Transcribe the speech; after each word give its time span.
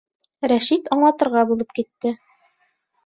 Рәшит 0.51 0.89
аңлатырға 0.95 1.43
булып 1.51 1.77
китте. 1.81 2.17